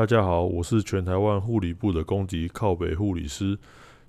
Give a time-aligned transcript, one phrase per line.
[0.00, 3.58] 大家好，我是全台湾护理部的公敌靠北护理师。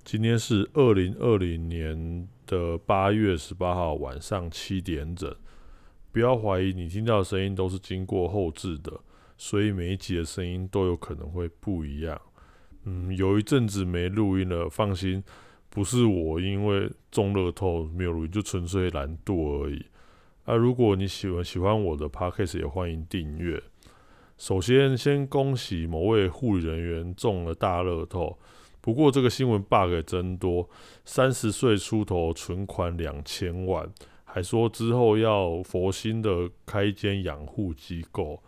[0.02, 5.30] 今天是二零二零年的八月十八号晚上七点整。
[6.10, 8.90] 不要怀疑你听到的声音都是经过后置的，
[9.36, 12.18] 所以每一集的声音都有可能会不一样。
[12.84, 15.22] 嗯，有一阵子没录音了，放心，
[15.68, 19.84] 不是我因为中乐透没有录音，就纯粹懒惰而已。
[20.44, 23.62] 啊，如果你喜欢喜欢我的 podcast，也欢迎订阅。
[24.42, 28.36] 首先，先恭喜某位护理人员中了大乐透。
[28.80, 30.68] 不过，这个新闻 bug 真多，
[31.04, 33.88] 三十岁出头存款两千万，
[34.24, 38.42] 还说之后要佛心的开一间养护机构。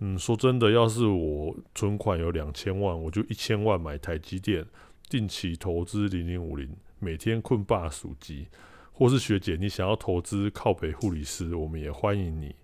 [0.00, 4.62] 嗯，说真的，要是我存款有两千万，我就一千万买台积电，
[5.08, 8.46] 定期投资零零五零，每天困霸数机。
[8.92, 12.54] 或是学姐，你想要投资靠北护理师，我们也欢迎你。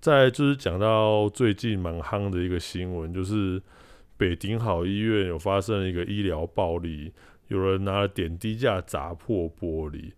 [0.00, 3.60] 再就是讲到最近蛮夯的一个新闻，就是
[4.16, 7.12] 北顶好医院有发生一个医疗暴力，
[7.48, 10.12] 有人拿了点滴架砸破玻璃。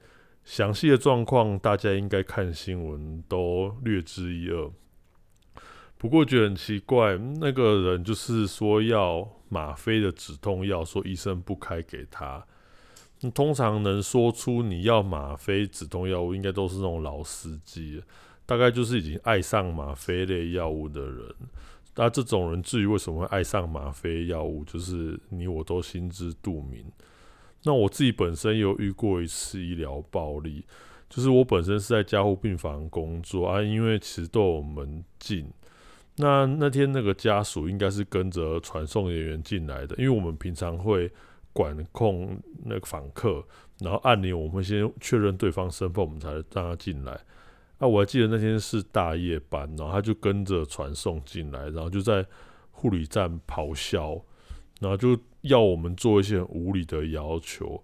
[0.44, 4.70] 详细的状况大家应该看新闻都略知一二。
[5.96, 12.44] 不过觉得很奇怪，那个人就是说要吗啡的止痛药，说医生不开给他。
[13.34, 18.02] 通常能说出你要吗啡止痛药物，应该都是那种老司机。
[18.50, 21.32] 大概就是已经爱上吗啡类药物的人，
[21.94, 26.84] 那这种人至于为什么会爱上吗啡药物，就是你我都心知肚明。
[27.62, 30.64] 那我自己本身有遇过一次医疗暴力，
[31.08, 35.48] 就是我本身是在加护病房工作啊，因为其实都有门禁。
[36.16, 41.08] 那那天那个家属应该是跟着传送人员进来的，因为我们平常会
[41.52, 43.46] 管控那个访客，
[43.78, 47.16] 然后按铃我们先确认对方身份，我们才让他进来。
[47.80, 52.24] 那我还记得那天是大夜班，然后他就跟着传送进来，然后就在
[52.70, 54.22] 护理站咆哮，
[54.80, 57.82] 然后就要我们做一些无理的要求。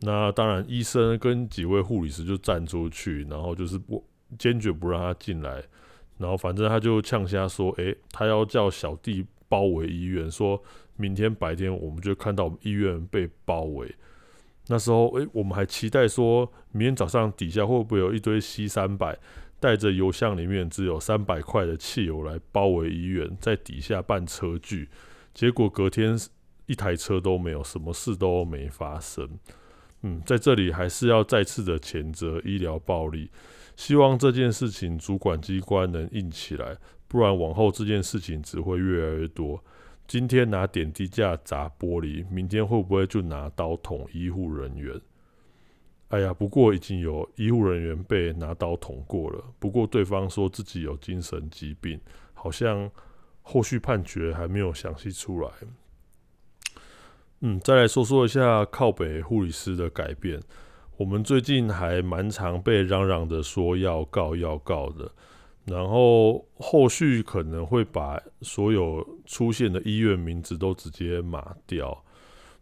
[0.00, 4.06] 那当然，医生跟几位护理师就站出去，然后就是不
[4.38, 5.62] 坚决不让他进来。
[6.18, 10.62] 然后反正他就呛瞎说：“诶，他要叫小弟包围医院，说
[10.96, 13.94] 明天白天我们就看到医院被包围。”
[14.68, 19.18] 那时候，诶，我们还期待说，明天早上底下会不会有一堆 C 三百，
[19.58, 24.88] 带着油箱里面只有三百块的汽油来包围医院，在底下办车距。
[25.34, 26.18] 结果隔天
[26.66, 29.28] 一台车都没有，什么事都没发生。
[30.02, 33.30] 嗯，在这里还是要再次的谴责医疗暴力，
[33.76, 36.76] 希望这件事情主管机关能硬起来，
[37.08, 39.62] 不然往后这件事情只会越来越多。
[40.10, 45.00] 今天拿点滴架砸玻璃，明天会不会就拿刀捅医护人员？
[46.08, 52.00] 哎呀，不过已经有医护人员被拿刀捅过了，不过对方说自己有精神疾病，
[52.34, 52.90] 好像
[53.42, 55.50] 后续判决还没有详细出来。
[57.42, 60.40] 嗯，再来说说一下靠北护理师的改变，
[60.96, 65.12] 我们最近还蛮常被嚷嚷的说要告要告的。
[65.70, 72.04] 然后后续可能会把所有出现的医院名字都直接码掉。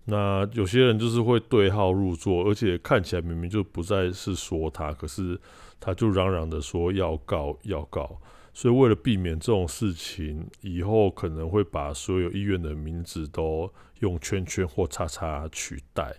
[0.04, 5.40] 那有些人就是会对号入座，而且看起来明明就不再是说他，可是
[5.80, 8.20] 他就嚷嚷的说要告要告。
[8.52, 16.14] 所以为了避免这种事情，以后可能会把所有医院的名字都用圈圈或叉叉取代。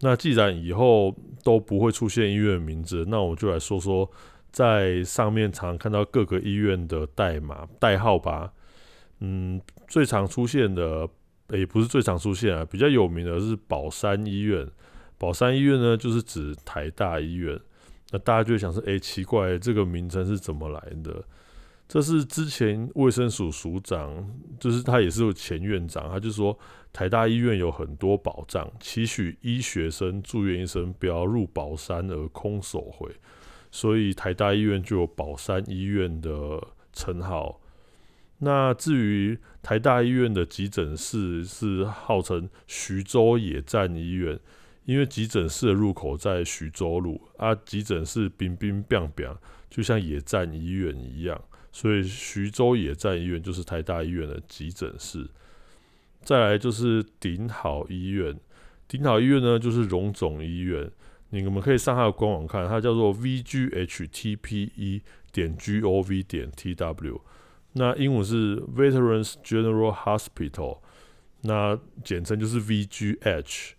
[0.00, 4.10] 那既然以后都不会出现医院名字，那我就来说说。
[4.54, 8.52] 在上面常看到各个医院的代码代号吧，
[9.18, 11.08] 嗯，最常出现的
[11.48, 14.64] 也不是最常出现啊，比较有名的是宝山医院。
[15.18, 17.58] 宝山医院呢，就是指台大医院。
[18.12, 21.24] 那大家就会想说，哎，奇怪，这个名称是怎么来的？
[21.88, 24.24] 这是之前卫生署署长，
[24.60, 26.56] 就是他也是前院长，他就说
[26.92, 33.10] 台大医院有很多保障，期许医学生、住院医生不要入宝山而空手回。
[33.74, 37.60] 所以台大医院就有宝山医院的称号。
[38.38, 44.38] 那至于台大医院的急诊室是号称徐州野战医院，
[44.84, 49.28] 因为急诊室的入口在徐州路啊，急诊室冰冰冰冰，
[49.68, 55.28] 就像野战医院一样，所以徐州野战医院就是台大医院的急诊室。
[56.22, 58.38] 再来就是顶好医院，
[58.86, 60.88] 顶好医院呢就是荣总医院。
[61.42, 65.02] 你们可以上它的官网看，它叫做 VGHTPE
[65.32, 67.20] 点 GOV 点 TW，
[67.72, 70.78] 那英文是 Veterans General Hospital，
[71.42, 73.72] 那简称就是 VGH。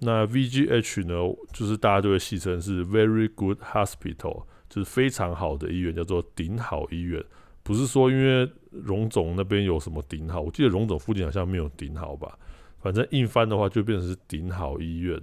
[0.00, 7.24] 那 VGH 呢，就是大家都会戏称是 Very Good Hospital，就是非常好的医院，叫做顶好医院。
[7.62, 12.38] 不是说因为荣总那边有什么顶好，我记得荣总附近好像没有顶好吧。
[12.78, 15.20] 反正硬翻的话，就变成是顶好医院。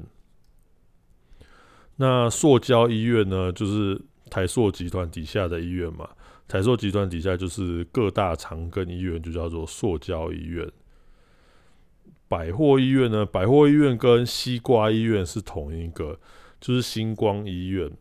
[1.97, 6.09] 那塑胶医院呢，就是台塑集团底下的医院嘛。
[6.47, 10.69] 台塑集团底下就是各大长庚医院，就叫做塑胶医院。
[12.27, 16.19] 百货医院呢，百货医院跟西瓜医院是同一个，
[16.59, 17.91] 就是星光医院。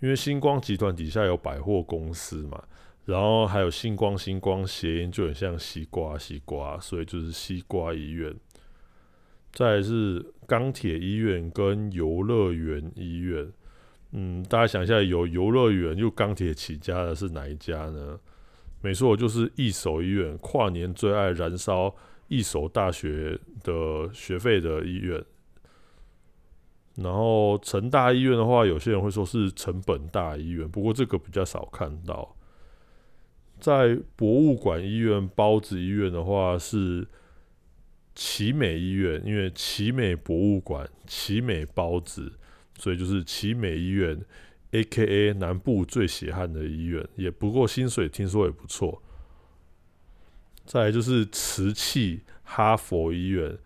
[0.00, 2.62] 因为星光集团底下有百货公司嘛，
[3.04, 8.32] 然后还有星光星光谐音就很像西瓜西瓜，所以就是西瓜医院。
[9.58, 13.44] 再是钢铁医院跟游乐园医院，
[14.12, 18.20] 嗯，大家想一下，有游乐园又钢铁起家的是哪一家呢？
[18.82, 21.92] 没错，就是一手医院，跨年最爱燃烧
[22.28, 25.20] 一手大学的学费的医院。
[26.94, 32.36] 然后成大医院的话，有些人会说是成本大医院，不过这个比较少看到。
[33.58, 37.08] 在博物馆医院、包子医院的话是。
[38.20, 42.32] 奇美医院，因为奇美博物馆、奇美包子，
[42.76, 44.20] 所以就是奇美医院
[44.72, 49.00] ，A.K.A 南部最血汗的医院，也不过薪水听说也不错。
[50.66, 53.56] 再来就是瓷器哈佛医院，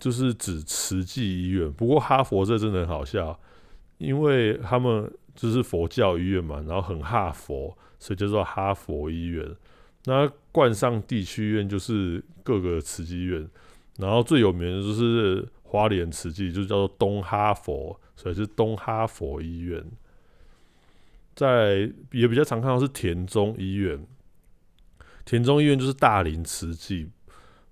[0.00, 1.72] 就是指慈济医院。
[1.72, 3.38] 不过哈佛这真的很好笑，
[3.98, 9.48] 因为他们就是佛教医院嘛，然后很哈佛，所以叫做哈佛医院。
[10.06, 13.48] 那冠上地区医院就是各个慈济医院。
[13.98, 19.82] 然后最有名的就是花莲慈济，就叫做东哈佛，所以是东哈佛医院。
[21.34, 24.06] 在也比较常看到是田中医院，
[25.24, 27.08] 田中医院就是大林慈济，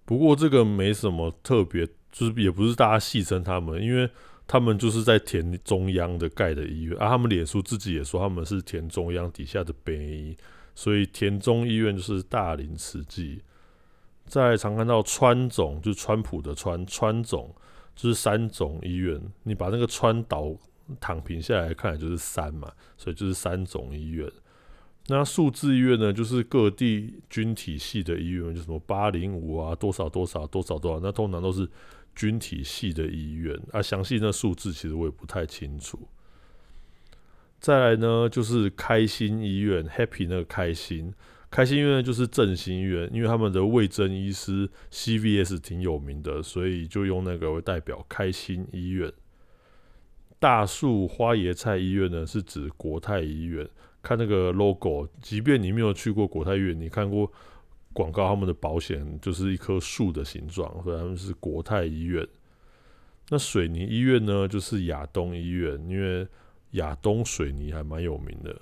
[0.04, 4.08] 不过这个没什么特别，就是也不是大家戏称他们，因为
[4.46, 10.36] 他们就是在田中央的盖的医院，而他们脸书自己也说他们是田中央底下的北医，
[10.74, 13.42] 所以田中医院就是大林慈济。
[14.26, 17.54] 在常看到川总，就是川普的川，川总
[17.94, 19.20] 就是三总医院。
[19.44, 20.56] 你把那个川岛
[20.98, 24.30] 躺平下来看，就是三嘛，所以就是三总医院。
[25.06, 31.68] 那数字医院呢，就是各地军体系的医院，就什么八零五啊，多少多少多少多少，那通常都是
[32.14, 33.54] 军体系的医院。
[33.70, 36.08] 啊，详细那数字其实我也不太清楚。
[37.60, 41.12] 再来呢，就是开心医院，Happy 那个开心。
[41.54, 48.04] 开心医院就是振兴医院，因为他们的魏征医师 CVS 挺有名的，所以就用那个为代表。
[48.08, 49.12] 开心医院，
[50.40, 53.64] 大树花椰菜医院呢是指国泰医院。
[54.02, 57.32] 看那个 logo，即便你没有去过国泰医院，你看过
[57.92, 62.26] 广告，他们的保险就是一棵树的形状，所以他们是国泰医院。
[63.28, 66.26] 那水泥医院呢，就是亚东医院，因为
[66.72, 68.60] 亚东水泥还蛮有名的。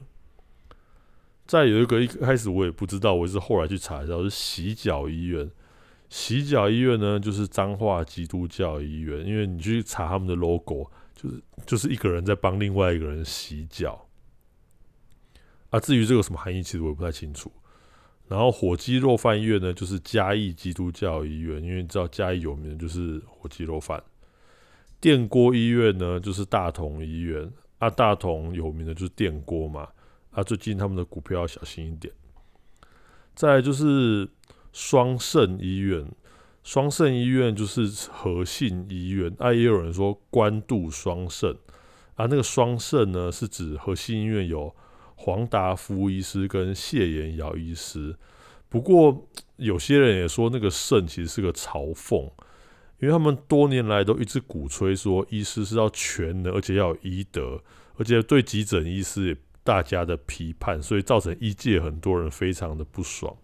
[1.46, 5.50] 再有一个，一开始我也不知道，我是后来去查一下，是洗脚医院。
[6.08, 14.06] 洗脚医院呢，就是彰化基督教医院，因为你去查他们的 logo，就是就是一个人在帮另外一个人洗脚。
[15.70, 17.50] 啊，至于这个什么含义，其实我也不太清楚。
[18.28, 24.02] 然后火鸡肉饭医院呢，就是嘉义基督教医院，因为你知道嘉义有名的就是火鸡肉饭。
[25.00, 27.50] 电锅医院呢，就是大同医院。
[27.78, 29.88] 啊，大同有名的就是电锅嘛。
[30.32, 32.12] 啊，最近他们的股票要小心一点。
[33.34, 34.29] 再就是
[34.73, 36.11] 双盛医院，
[36.62, 39.34] 双盛医院就是和信医院。
[39.39, 41.55] 啊，也有人说官渡双盛。
[42.15, 44.74] 啊，那个双盛呢，是指和信医院有
[45.17, 48.17] 黄达夫医师跟谢延尧医师。
[48.70, 52.24] 不过有些人也说那个盛其实是个嘲讽，
[53.01, 57.62] 因为他们多年来都一直鼓吹说医师是要全能，而且要有医德，
[57.96, 59.36] 而且对急诊医师也。
[59.64, 63.36] 大家的批判，所以造成医界很多人非常的不爽，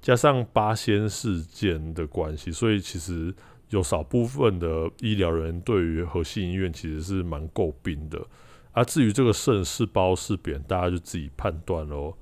[0.00, 3.34] 加上八仙事件的关系，所以其实
[3.70, 8.24] 有少部分的医疗人对于和信医院其实是蛮诟病的。
[8.72, 12.14] 啊，至于这个肾是包是扁，大家就自己判断喽。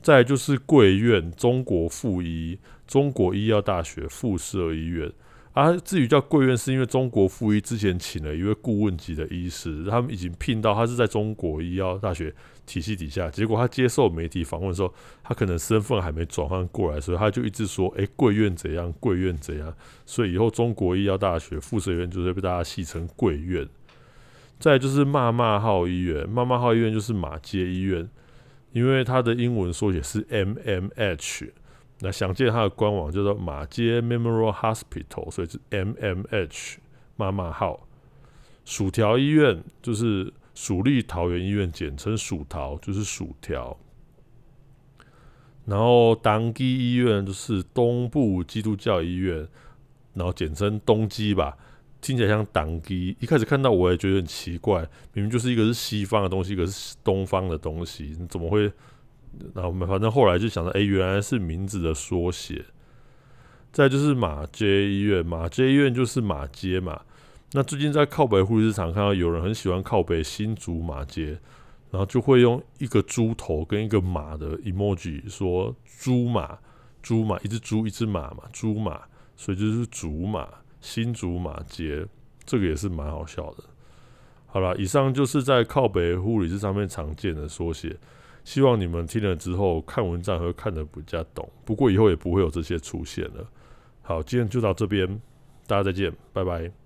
[0.00, 5.12] 再就是贵院中国附医、中国医药大学附设医院。
[5.52, 12.32] 啊，至于叫贵院，是因为中国附一之前请了一位顾问级的医师，他们已经聘到他是在中国医药大学
[12.66, 13.28] 体系底下。
[13.28, 18.92] 结果他接受媒体访问的时候，他可能身份还没转换过来，所以他就一直说：“哎，贵院怎样？
[19.00, 19.74] 贵院怎样？”
[20.06, 23.68] 所以以后中国医药大学附设医院就会被大家戏称贵院。
[24.60, 28.08] 再就是骂骂号医院，骂骂号医院就是马街医院，
[28.72, 31.50] 因为它的英文缩写是 MMH。
[32.02, 36.76] 那想见他的官网叫做马街 Memorial Hospital，所以是 MMH
[37.16, 37.86] 妈妈号。
[38.64, 43.76] 薯条医院就是蜀立桃园医院，简称薯桃，就是薯条。
[45.66, 49.46] 然后党基医院就是东部基督教医院，
[50.14, 51.56] 然后简称东基吧，
[52.00, 53.14] 听起来像党基。
[53.20, 54.80] 一开始看到我也觉得很奇怪，
[55.12, 58.72] 明明就是一个是西方的东西，一个是东方的东西，你怎么会？
[59.54, 62.64] 然后反正后来就想到，哎，原来是名字的缩写。
[63.72, 67.00] 再就是马街医院，马街医院就是马街嘛。
[67.52, 71.38] 那最近在靠北护理市场看到有人很喜欢靠北新竹马街，
[71.90, 76.58] 然后就会用一个猪头跟一个马的 emoji 说猪马
[77.02, 79.00] 猪马，一只猪一只马嘛，猪马，
[79.36, 80.48] 所以就是竹马
[80.80, 82.06] 新竹马街，
[82.44, 83.64] 这个也是蛮好笑的。
[84.46, 87.96] 好了，以上就是在靠北护理市上面常见的缩写。
[88.44, 93.46] 希望你们听了之后看文章会看得比较懂，不过以后也不会有这些出现了。
[94.02, 95.20] 好，今天就到这边，
[95.66, 96.79] 大家再见，拜拜。